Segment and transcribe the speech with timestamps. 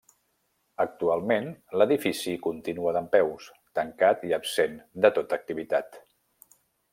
[0.85, 1.49] Actualment,
[1.81, 3.51] l'edifici continua dempeus,
[3.81, 6.01] tancat i absent de tota activitat.